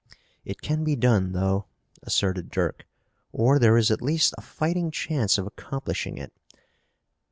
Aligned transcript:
"It 0.43 0.63
can 0.63 0.83
be 0.83 0.95
done, 0.95 1.33
though," 1.33 1.67
asserted 2.01 2.49
Dirk, 2.49 2.87
"or 3.31 3.59
there 3.59 3.77
is 3.77 3.91
at 3.91 4.01
least 4.01 4.33
a 4.35 4.41
fighting 4.41 4.89
chance 4.89 5.37
of 5.37 5.45
accomplishing 5.45 6.17
it. 6.17 6.33